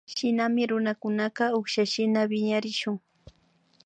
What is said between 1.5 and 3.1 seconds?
ukshashina wiñarishun